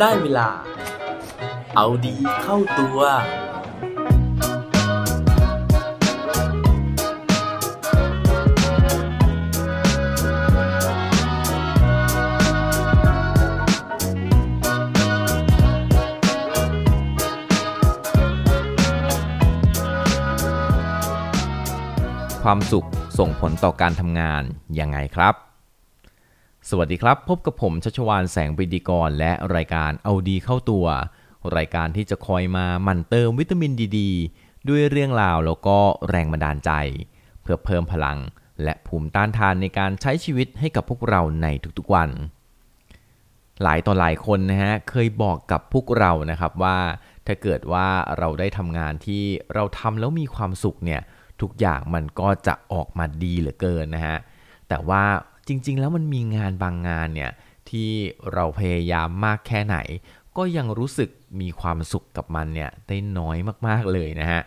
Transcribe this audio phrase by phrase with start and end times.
[0.00, 0.48] ได้เวลา
[1.76, 2.98] เอาดีเข้าตัว
[22.42, 24.42] ความสุขส่งผลต่อการทำงาน
[24.78, 25.49] ยังไงครับ
[26.72, 30.86] สวัสดีครับ พบกับผมชัชวานแสงปรีดีกร และรายการเอาดีเข้าตัว
[31.56, 34.00] รายการที่จะคอยมาหมั่นเติมวิตามินดีด
[34.68, 36.70] ด้วยเรื่องราวแล้วก็แรงบันดาลใจ
[37.42, 38.18] เพื่อเพิ่มพลัง
[38.62, 41.46] และภูมิต้านทานในการใช้ชีวิตให้กับพวกเราใน
[41.78, 42.10] ทุกๆวัน
[43.62, 46.78] หลายต่อหลายคนนะฮะเคยบอกกับพวกเรานะครับว่า
[47.26, 49.22] ถ้าเกิดว่าเราได้ทำงานที่
[49.54, 51.00] เราทำแล้วมีความสุขเนี่ย
[51.40, 54.18] ทุกอย่างมันก็จะออกมาดีเหลือเกินนะฮะ
[54.70, 55.04] แต่ว่า
[55.50, 57.32] จริง ๆ แล้วมันมีงานบางงานเนี่ย
[57.70, 57.90] ที่
[58.32, 59.78] เราพยายามมากแค่ไหน
[60.36, 64.42] ก็ยังรู้สึกมีความสุขกับมันเนี่ยได้น้อยมากๆเลยนะฮะ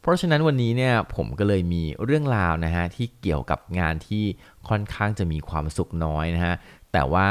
[0.00, 4.24] เพราะฉะนั้นวันนี้เนี่ยผมก็เลยมีเรื่องราวนะฮะที่เกี่ยวกับงานที่
[4.68, 6.54] ค่อนข้างจะมีความสุขน้อยนะฮะ
[6.92, 7.28] แต่ว่า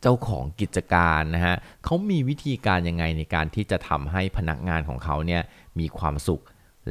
[0.00, 5.42] เจ้าของกิจการนะฮะเขามีวิธีการยังไงในการที่จะทำให้พนักงานของเขาเนี่ย
[5.78, 6.42] มีความสุข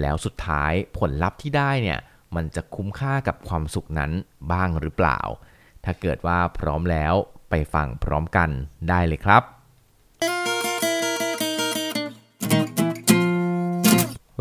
[0.02, 2.00] แล้วสุดท้ายผลลัพธ์ที่ได้เนี่ย
[2.36, 4.12] มันจะคุ้มค่ากับความสุขนั้น
[4.52, 5.19] บ้างหรือเปล่า
[5.86, 7.14] ถ้าเกิดว่าพร้อมแล้ว
[7.50, 8.50] ไปฟังพร้อมกัน
[8.89, 9.44] ได้เลยครับ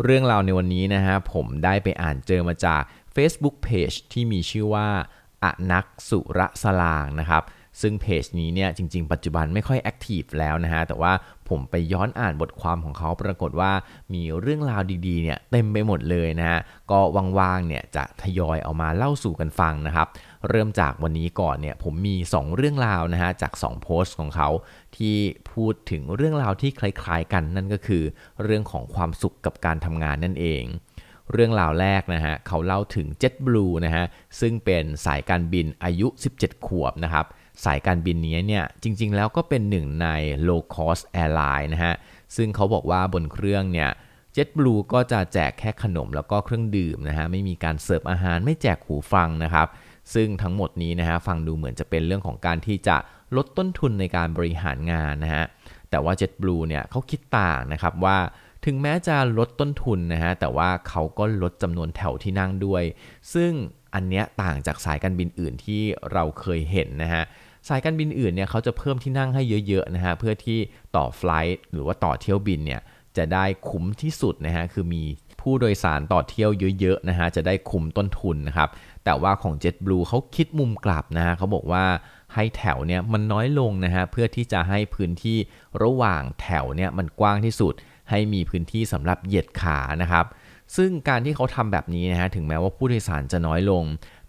[0.03, 2.81] เรื่องราวในวันนี้นะฮะผมได้ไปอ่านเจอมาจาก
[3.15, 4.87] Facebook Page ที่มีชื่อว่า
[5.43, 7.43] อนักสุรสลางนะครับ
[7.81, 11.13] ซึ่งเพจนี้เนี่ยจริง ๆ ปัจจุบันไม่ค่อยแอคทีฟแล้วนะฮะ แต่ว่า
[11.49, 13.71] ผมไปย้อนอ่านบทความของเขาปรากฏว่า
[14.13, 16.59] มีเรื่องราวดีๆเนี่ยเต็มไปหมดเลยนะฮะ
[16.91, 16.99] ก็
[17.39, 20.07] ว่างๆเนี่ยจะทยอยเอามาเล่าสู่กันฟังนะครับ
[20.49, 24.49] เริ่มจากวันนี้ก่อนเนี่ยผมมี 2 เรื่องราวนะฮะจาก 2 โพสต์ของเขา
[24.97, 25.15] ที่
[25.51, 28.03] พูดถึงเรื่องราวที่คล้ายๆกันนั่นก็คือ
[28.43, 30.65] เรื่องของความสุขกับการทำงานนั่นเอง
[31.31, 34.05] เรื่องราวแรกนะฮะเขาเล่าถึง JetBlue นะฮะ
[34.39, 36.07] ซึ่งเป็นสายการบินอายุ
[36.37, 37.25] 17 ขวบนะครับ
[37.63, 40.07] สายการบินนี้เนี่ยจริงๆแล้วก็เป็นหนึ่งใน
[40.47, 41.95] low cost airline นะฮะ
[42.35, 43.89] ซึ่งเขาบอกว่าบนเครื่องเนี่ย
[44.35, 49.67] JetBlue ก็จะแจกแค่ขนมแล้วก็เครื่องดื่มนะฮะ ไม่มีการเสิร์ฟอาหารไม่แจกหูฟังนะครับ
[50.13, 52.97] ซึ่งทั้งหมดนี้นะฮะฟังดูเหมือนจะเป็นเรื่องของการที่จะ
[53.35, 55.45] ลดต้นทุนในการบริหารงานนะฮะ
[55.89, 58.17] แต่ว่า JetBlue เนี่ยเขาคิดต่างนะครับว่า
[58.65, 62.83] ถึงแม้จะลดต้นทุนนะฮะแต่ว่าเขาก็ลดจำนวนแถวที่นั่งด้วย
[63.33, 63.51] ซึ่ง
[63.93, 65.81] อันเนี้ยต่างจากสายการบินอื่นที่
[66.13, 67.23] เราเคยเห็นนะฮะ
[67.69, 70.59] สายการบินอื่นเนี่ยเขาจะเพิ่มที่นั่งให้เยอะๆนะฮะเพื่อที่
[70.95, 72.81] ต่อไฟล์หรือว่าต่อเที่ยวบินเนี่ย
[73.17, 75.03] จะได้คุ้มที่สุดนะฮะคือมี
[75.41, 76.49] ผู้โดยสารต่อเที่ยว
[76.79, 78.69] เยอะๆนะฮะจะได้คุ้มต้นทุนนะครับ
[79.05, 81.85] แต่ว่าของ JetBlue เขาคิดมุมกลับนะฮะเขาบอกว่า
[82.33, 85.37] ให้แถวเนี่ยมันน้อยลงนะฮะเพื่อที่จะให้พื้นที่
[85.83, 87.73] ระหว่างแถวเนี่ยมันกว้างที่สุด
[88.09, 90.25] ให้มีพื้นที่สำหรับเหยียดขานะครับ
[90.75, 93.83] ซึ่งการที่เขาทำแบบนี้นะฮะถึงแม้ว่าผู้โดยสารจะน้อยลง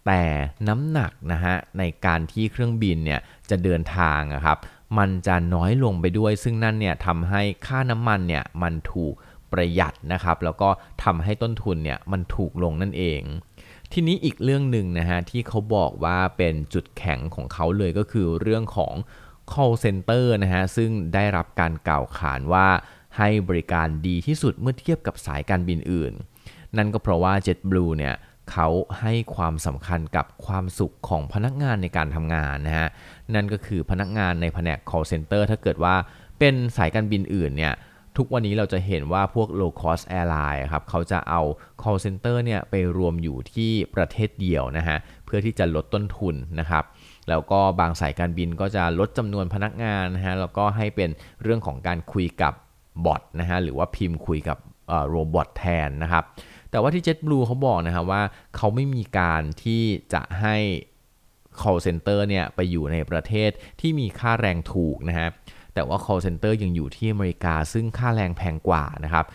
[0.06, 0.22] แต่
[0.68, 4.58] น้ำหนักนะฮะในการที่เครื่องบินเนี่ยจะเดินทางครับ
[4.98, 9.14] มันจะน้อยลงไปด้วย ซึ่งนั่นเนี่ยทำให้ค่าน้ำมันเนี่ยมันถูก
[9.52, 10.68] ประหยัดนะครับแล้วก็
[11.04, 13.22] ทำให้ต้นทุนเนี่ยมันถูกลงนั่นเอง
[13.92, 18.94] ทีนี้อีกเรื่องหนึ่งนะฮะที่เขาบอกว่าเป็นจุดแข็งของเขาเลยก็คือเรื่องของ
[19.52, 22.68] call center นะฮะซึ่งได้รับการกล่าวขานว่า
[23.18, 26.12] ให้บริการดีที่สุดเมื่อเทียบกับสายการบินอื่น
[26.76, 28.14] นั่นก็เพราะว่า JetBlue เนี่ย
[28.52, 28.68] เขา
[29.00, 32.88] ให้ความสำคัญกับความสุขของพนักงานในการทำงานนะฮะ
[33.34, 35.94] นั่นก็คือพนักงานในแผนก call center ถ้าเกิดว่า
[36.38, 37.74] เป็นสายการบินอื่นเนี่ย
[38.16, 41.42] ทุกวันนี้เราจะเห็นว่าพวก low cost airline ครับเขาจะเอา
[41.82, 46.84] call center เนี่ยไปรวมอยู่ที่ประเทศเดียวนะฮะ เพื่อที่จะลดต้นทุนนะครับ
[47.28, 51.10] แล้วก็บางสายการบินก็จะลดจำนวนพนักงานนะฮะ แล้วก็ให้เป็น
[51.42, 52.52] เรื่องของการคุยกับ
[53.04, 54.58] บอทนะฮะหรือว่าพิมพ์คุยกับ
[55.08, 56.24] โรบอทแทนนะครับ
[56.70, 58.22] แต่ว่าที่ JetBlue เขาบอกนะครับว่า
[58.56, 59.82] เขาไม่มีการที่
[60.12, 60.56] จะให้
[61.60, 63.50] call center เนี่ยไปอยู่ในประเทศ
[63.80, 65.28] ที่มีค่าแรงถูกนะฮะ
[65.74, 69.26] แต่ว่า call center ยังอยู่ที่อเมริกาซึ่งค่าแรงแพงกว่านะครับ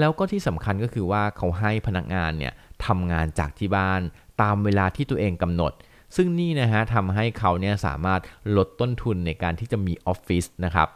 [0.00, 2.52] แล้วก็ที่สำคัญก็คือว่าเขาให้พนักงานเนี่ย
[2.86, 4.00] ทำงานจากที่บ้าน
[4.42, 5.72] ตามเวลาที่ตัวเองกำหนด
[6.16, 8.20] ซึ่งนี่นะฮะทำให้เขาเนี่ยสามารถ
[8.56, 10.88] ลดต้นทุนในการที่จะมีออฟฟิศนะครับ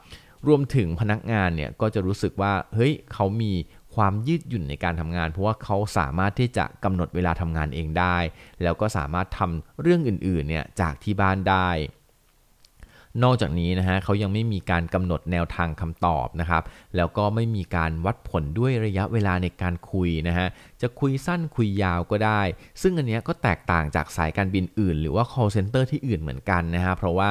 [0.47, 3.53] รวมถึงพนักงานเนี่ยก็จะรู้สึกว่าเฮ้ยเขามี
[3.95, 8.17] ความยืดหยุ่นในการทำงาน เพราะว่าเขาสามารถที่จะกำหนดเวลาทำงานเองได้
[8.63, 11.71] แล้วก็สามารถทำเรื่องอื่นๆเนี่ยจากที่บ้านได้
[13.23, 16.63] นอกจากนี้นะฮะเขายังไม่มีการกำหนดแนวทางคำตอบนะครับ
[16.97, 20.47] แล้วก็ไม่มีการวัดผลด้วยระยะเวลาในการคุยนะฮะ
[20.81, 22.41] จะคุยสั้นคุยยาวก็ได้
[22.83, 27.31] ซึ่งอันนี้ก็แตกต่างจากสายการบินอื่น หรือว่า call center ที่อื่นเหมือนกันนะฮะเพราะว่า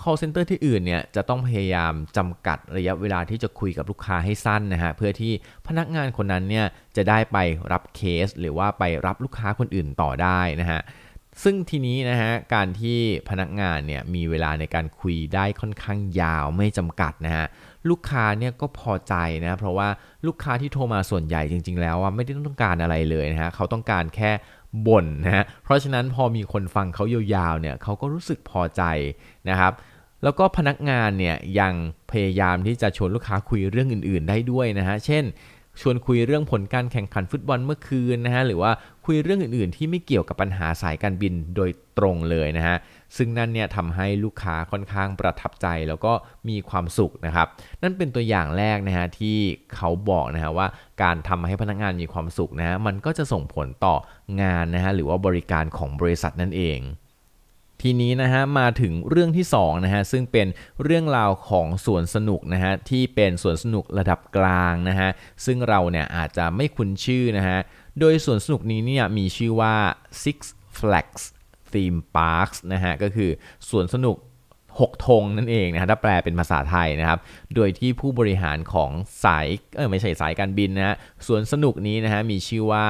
[0.00, 5.32] call center ที่อื่นเนี่ยจะต้องพยายามจำกัดระยะเวลาที่จะคุยกับลูกค้าให้สั้นนะฮะเพื่อที่
[5.68, 7.38] พนักงานคนนั้นเนี่ยจะได้ไป
[7.72, 10.80] รับเคส หรือว่าไปรับลูกค้าคนอื่นต่อได้นะฮะ
[11.42, 12.98] ซึ่งทีนี้นะฮะการที่
[13.28, 17.46] พนักงานเนี่ยมีเวลาในการคุยได้ค่อนข้างยาวไม่จำกัดนะฮะ
[17.90, 19.14] ลูกค้าเนี่ยก็พอใจ
[19.46, 19.88] นะเพราะว่า
[20.26, 24.30] ลูกค้าที่โทรมาส่วนใหญ่จริง ๆ แล้วว่าไม่ได้ต้องการอะไรเลยนะฮะเขาต้องการแค่
[24.86, 28.82] บ่นนะฮะเพราะฉะนั้นพอมีคนฟังเขายาวๆเนี่ยเขาก็รู้สึกพอใจ
[29.48, 29.72] นะครับ
[30.22, 31.72] แล้วก็พนักงานเนี่ยยัง
[32.10, 35.24] พยายามที่จะชวนลูกค้าคุยเรื่องอื่น ๆ ได้ด้วยนะฮะ เช่น
[35.80, 38.70] ชวนคุยเรื่องผลการแข่งขันฟุตบอลเมื่อคืนนะฮะหรือว่า
[39.04, 42.76] คุยเรื่องอื่นๆ ที่ไม่เกี่ยวกับปัญหาสายการบินโดยตรงเลยนะฮะ
[43.16, 46.12] ซึ่งนั่นเนี่ยทำให้ลูกค้าค่อนข้างประทับใจแล้วก็
[46.48, 47.46] มีความสุขนะครับ
[47.82, 49.36] นั่นเป็นตัวอย่างแรกนะฮะที่
[49.74, 50.66] เขาบอกนะฮะว่า
[51.02, 53.96] การทำให้พนักงานมีความสุขนะฮะมันก็จะส่งผลต่อ
[54.42, 56.80] งานนะฮะหรือว่าบริการของบริษัทนั่นเอง
[57.86, 60.46] ทีนี้นะฮะมาถึงเรื่องที่2นะฮะซึ่งเป็น
[60.82, 65.08] เรื่องราวของสวนสนุกนะฮะที่เป็นสวนสนุกระดับกลางนะฮะ
[65.44, 67.58] ซึ่งเราเนี่ยอาจจะไม่คุ้นชื่อนะฮะ
[68.00, 69.74] โดยสวนสนุกนี้เนี่ยมีชื่อว่า
[70.22, 70.38] Six
[70.78, 71.22] Flags
[71.72, 73.30] Theme Parks นะฮะก็คือ
[73.70, 74.16] สวนสนุก
[74.64, 77.18] 6ธงนั่นเองนะฮะถ้าแปลเป็นภาษาไทยนะครับ
[77.54, 78.90] โดยที่ผู้บริหารของ
[79.24, 79.46] สาย
[79.76, 80.94] เออไม่ใช่สายการบินนะฮะ
[81.26, 82.86] สวนสนุกนี้นะฮะมีชื่อว่า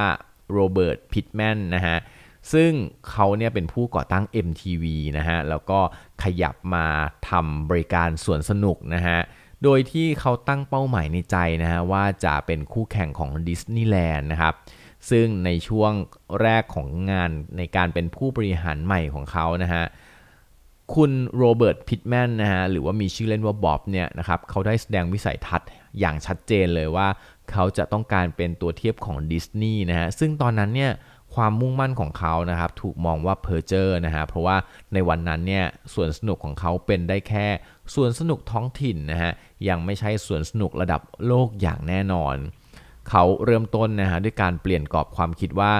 [0.52, 1.97] โรเบิร์ตพิตแมนนะฮะ
[2.52, 2.70] ซึ่ง
[3.11, 4.85] เขาเนี่ยเป็นผู้ก่อตั้ง MTV
[5.19, 5.81] นะฮะ แล้วก็
[6.23, 6.87] ขยับมา
[7.31, 9.19] ทำบริการสวนสนุกนะฮะ
[9.62, 14.55] โดยที่เขาตั้งเป้าหมายในใจนะฮะ ว่าจะเป็นคู่แข่งของดิสนีย์แลนด์นะครับ
[15.11, 15.93] ซึ่งในช่วง
[16.41, 19.85] แรกของงานในการเป็นผู้บริหารใหม่ของเขานะฮะ
[20.94, 25.69] คุณโรเบิร์ตพิตแมนนะฮะหรือว่ามีชื่อเล่นว่าบ๊อบเนี่ยนะครับเขาได้แสดงวิสัยทัศน์
[26.00, 27.08] อย่างชัดเจนเลยว่า
[27.50, 30.93] เขาจะต้องการเป็นตัวเทียบของดิสนีย์นะฮะซึ่งตอนนั้นเนี่ย
[31.35, 34.57] ความมุ่งมั่นของเขานะครับถูกมองว่าเพอร์เจอร์นะฮะเพราะว่า
[34.95, 37.47] ในวันนั้นเนี่ยสวนสนุกของเขาเป็นได้แค่
[37.94, 39.33] สวนสนุกท้องถิ่นนะฮะ
[39.69, 42.37] ยังไม่ใช่สวนสนุกระดับโลกอย่างแน่นอน
[43.09, 45.73] เขาเริ่มต้นนะฮะด้วยการเปลี่ยนกรอบความคิดว่า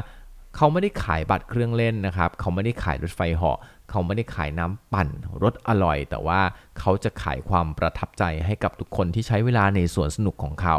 [0.57, 3.59] เขาไม่ได้ขายบัตรเครื่องเล่นนะครับ เขาไม่ได้ขายรถไฟเหาะ
[3.91, 5.09] เขาไม่ได้ขายน้ำปั่น
[5.43, 6.41] รถอร่อย แต่ว่า
[6.79, 10.79] เขาจะขายความประทับใจให้กับทุกคนที่ใช้เวลาในสวนสนุกของเขา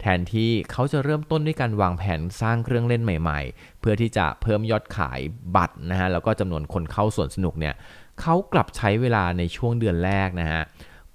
[0.00, 5.20] แทนที่เขาจะเริ่มต้นด้วยการวางแผนสร้างเครื่องเล่นใหม่ๆ เพื่อที่จะเพิ่มยอดขาย
[5.56, 7.74] บัตรนะฮะแล้วก็จำนวนคนเข้าสวนสนุกเนี่ย
[8.20, 10.62] เขากลับใช้เวลาในช่วงเดือนแรกนะฮะ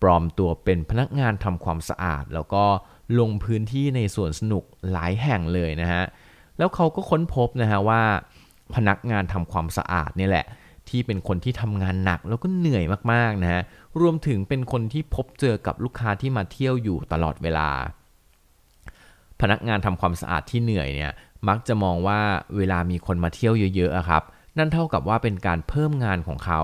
[0.01, 2.63] ปลอมตัวเป็นพนักงานทำความสะอาด แล้วก็
[3.19, 6.03] ลงพื้นที่ในสวนสนุกหลายแห่งเลยนะฮะ
[6.57, 8.01] แล้วเขาก็ค้นพบนะฮะว่า
[8.75, 10.45] พนักงานทำความสะอาดนี่แหละ
[10.89, 12.83] ที่เป็นคนที่ทำงานหนักแล้วก็เหนื่อย
[13.13, 13.61] มากๆนะฮะ
[14.01, 17.69] รวมถึงเป็นคนที่พบเจอกับลูกค้าที่มาเที่ยวอยู่ตลอดเวลา
[19.43, 21.11] พนักงานทำความสะอาดที่เหนื่อยเนี่ย
[21.47, 22.19] มักจะมองว่า
[22.57, 24.23] เวลามีคนมาเที่ยวเยอะๆครับ
[24.57, 26.61] นั่นเท่ากับว่าเป็นการเพิ่มงานของเขา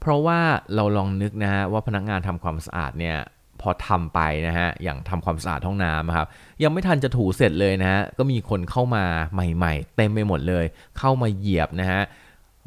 [0.00, 0.40] เพราะว่า
[0.74, 3.16] เราลองนึกนะฮะว่าพนักงานทำความสะอาดเนี่ย
[3.60, 6.26] พอทำไปนะฮะอย่างทำความสะอาดห้องน้ำครับ
[6.62, 10.64] ยังไม่ทันจะถูเสร็จเลยนะฮะก็มีคนเข้ามาใหม่ ๆ เต็มไปหมดเลย
[10.98, 12.02] เข้ามาเหยียบนะฮะ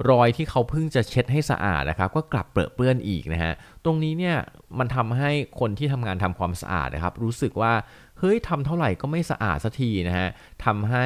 [0.09, 3.53] รอยที่เขาเพิ่งจะเช็ดให้สะอาดนะครับก็กลับเปรอะเปื้อนอีกนะฮะ
[3.85, 4.37] ตรงนี้เนี่ย
[4.79, 7.73] มันทำให้คนที่ทำงานทำความสะอาดนะครับรู้สึกว่า
[8.19, 10.27] เฮ้ยทำเท่าไหร่ก็ไม่สะอาดสักทีนะฮะ
[10.65, 11.05] ทำให้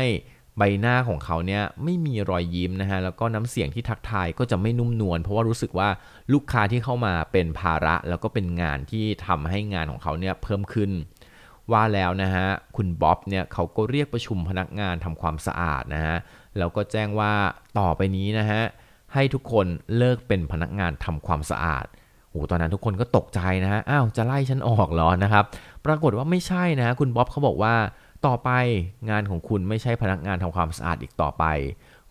[0.58, 5.89] ใบหน้าของเขาเนี่ยไม่มีรอยยิ้มนะฮะแล้วก็น้ำเสียงที่ทักทายก็จะไม่นุ่มนวลเพราะว่ารู้สึกว่า
[6.34, 10.91] ลูกค้าที่เข้ามาเป็นภาระแล้วก็เป็นงานที่ทำให้งานของเขาเนี่ยเพิ่มขึ้น
[11.72, 16.18] ว่าแล้วนะฮะคุณบ๊อบเนี่ยเขาก็เรียกประชุมพนักงานทำความสะอาดนะฮะ
[16.58, 17.34] แล้วก็แจ้งว่า
[17.80, 18.62] ต่อไปนี้นะฮะ
[19.13, 21.86] ให้ทุกคนเลิกเป็นพนักงานทำความสะอาด
[22.32, 25.44] โอ้ตอนนั้นทุกคนก็ตกใจนะฮะ อ้าว จะไล่ฉันออกเหรอนะครับ
[25.86, 27.76] ปรากฏว่าไม่ใช่นะ คุณบ๊อบเขาบอกว่า
[28.26, 28.50] ต่อไป
[29.10, 31.46] งานของคุณไม่ใช่พนักงานทำความสะอาดอีกต่อไป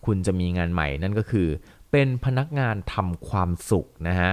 [0.05, 1.47] คุณจะมีงานใหม่นั่นก็คือ
[1.91, 4.31] เป็นพนักงานทำความสุขนะฮะ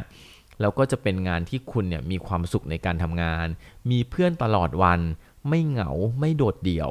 [0.60, 3.46] แล้วก็จะเป็นงานที่คุณเนี่ยมีความสุขในการทำงาน
[3.90, 5.00] มีเพื่อนตลอดวัน
[5.48, 5.90] ไม่เหงา
[6.20, 6.90] ไม่โดดเดี่ยว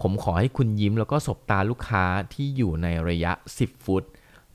[0.00, 4.02] ผมขอให้คุณยิ้มแล้วก็สบตาลูกค้าที่อยู่ในระยะ 10 ฟุต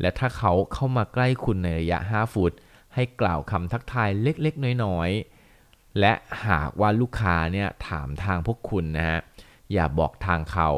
[0.02, 2.52] และถ้าเขาเข้ามาใกล้คุณในระยะ 5 ฟุต
[2.96, 6.14] ให้กล่าวคำทักทายเล็กๆ น้อยๆ และ
[6.48, 9.20] หากว่าลูกค้าเนี่ยถามทางพวกคุณนะฮะ
[9.74, 10.70] อย่าบอกทางเขา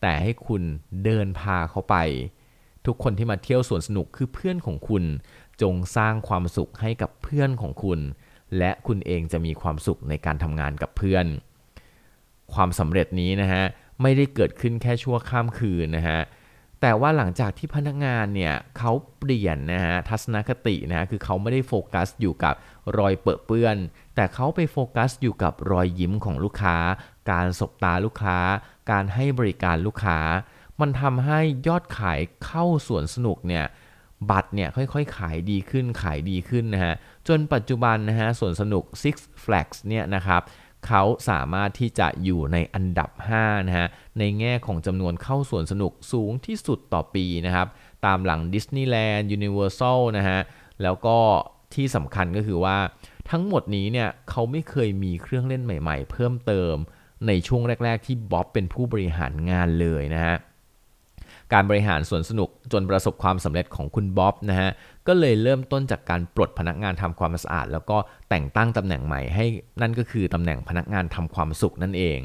[0.00, 0.62] แต่ให้คุณ
[1.04, 1.96] เดินพาเขาไป
[2.86, 5.04] ทุกคนที่มาเที่ยวสวนสนุกคือเพื่อนของคุณ
[5.62, 8.00] จงสร้างความสุขให้กับเพื่อนของคุณ
[8.58, 11.26] และคุณเองจะมีความสุขในการทำงานกับเพื่อน
[12.54, 13.64] ความสำเร็จนี้นะฮะ
[14.02, 16.20] ไม่ได้เกิดขึ้นแค่ชั่วข้ามคืนนะฮะ
[16.86, 22.54] แต่ว่าหลังจากที่พนักงานเนี่ยเขาเปลี่ยนนะฮะทัศนคตินะฮะคือเขาไม่ได้โฟกัสอยู่กับ
[22.98, 23.76] รอยเปื้อน
[24.14, 26.76] แต่เขาไปโฟกัสอยู่กับรอยยิ้มของลูกค้า
[27.30, 28.38] การสบตาลูกค้า
[28.90, 30.18] การให้บริการลูกค้า
[30.80, 33.64] มันทำให้ยอดขายเข้าสวนสนุกเนี่ย
[34.30, 36.94] บัตรเนี่ยค่อยๆ ขายดีขึ้นขายดีขึ้นนะฮะ
[37.28, 39.14] จนปัจจุบันนะฮะสวนสนุก Six
[39.44, 40.42] Flags เนี่ยนะครับ
[40.86, 43.10] เขาสามารถที่จะอยู่ในอันดับ
[43.40, 43.88] 5 นะฮะ
[44.18, 47.66] ในแง่ของจำนวนเข้าสวนสนุกสูงที่สุดต่อปีนะครับ
[48.06, 50.40] ตามหลังดิสนีย์แลนด์ยูนิเวอร์แซลนะฮะ
[50.82, 51.18] แล้วก็
[51.74, 52.78] ที่สำคัญก็คือว่า
[53.30, 56.74] ทั้งหมดนี้เนี่ยเขาไม่เคยมีเครื่องเล่นใหม่ๆ เพิ่มเติม
[57.26, 60.36] ในช่วงแรก ๆ ที่บ๊อบเป็นผู้บริหารงานเลยนะฮะ
[61.54, 64.70] การบริหารสวนสนุกจนประสบความสำเร็จของคุณบ๊อบนะฮะ
[65.06, 67.96] ก็เลยเริ่มต้นจากการปลดพนักงานทำความสะอาด แล้วก็
[68.30, 69.46] แต่งตั้งตำแหน่งใหม่ให้
[69.80, 72.20] นั่นก็คือตำแหน่งพนักงานทำความสุขนั่นเอง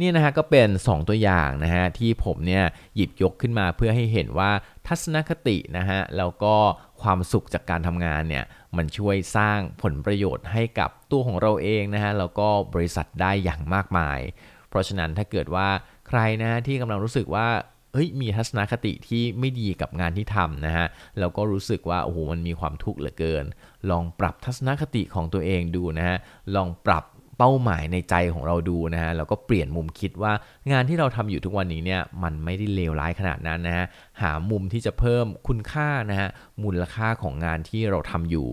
[0.00, 2.64] นี่นะฮะก็เป็น 2 ตัวอย่างนะฮะที่ผมเนี่ย
[2.96, 4.50] หยิบยกขึ้นมาเพื่อให้เห็นว่า
[4.86, 6.54] ทัศนคตินะฮะแล้วก็
[7.02, 8.44] ความสุขจากการทำงานเนี่ย
[8.76, 14.20] มันช่วยสร้างผลประโยชน์ให้กับตัวของเราเองนะฮะแล้วก็บริษัทได้อย่างมากมาย
[14.68, 15.68] เพราะฉะนั้นถ้าเกิดว่า
[16.08, 17.48] ใครนะที่กำลังรู้สึกว่า
[17.96, 20.86] เฮ้ยมีทัศนคติที่ไม่ดีกับงานที่ทำนะฮะ
[21.18, 23.44] แล้วก็รู้สึกว่าโอ้โหมันมีความทุกข์เหลือเกิน
[23.90, 26.16] ลองปรับทัศนคติของตัวเองดูนะฮะ
[26.54, 27.04] ลองปรับ
[27.38, 30.32] เป้าหมายในใจของเราดูนะฮะแล้วก็เปลี่ยนมุมคิดว่า
[30.72, 33.86] งานที่เราทำอยู่ทุกวันนี้เนี่ยมันไม่ได้เลวร้ายขนาดนั้นนะฮะ
[34.22, 36.28] หามุมที่จะเพิ่มคุณค่านะฮะ
[36.62, 38.48] มูลค่าของงานที่เราทำอยู่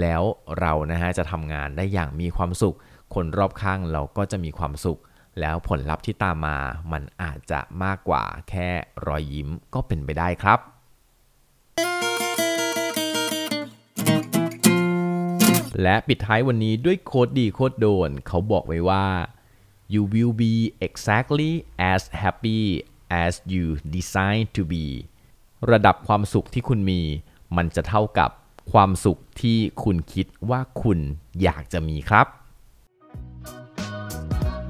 [0.00, 0.22] แล้ว
[0.60, 2.76] เรานะฮะจะทำงานได้อย่างมีความสุข
[3.14, 5.00] คนรอบข้างเราก็จะมีความสุข
[5.40, 6.58] แล้วผลลัพธ์ที่ตามมา
[6.92, 8.68] มันอาจจะมากกว่าแค่
[9.06, 10.58] รอยยิ้มก็เป็นไปได้ครับ
[15.82, 19.06] และปิดท้ายวันนี้ด้วยโคดดีโคดโดน เขาบอกไว้ว่า
[19.92, 20.54] you will be
[20.86, 21.52] exactly
[21.92, 22.60] as happy
[23.24, 24.86] as you design to be
[25.70, 27.00] ระดับความสุขที่คุณมี
[27.56, 28.30] มันจะเท่ากับ
[28.72, 30.98] ความสุขที่คุณคิดว่าคุณ
[31.42, 32.26] อยากจะมีครับ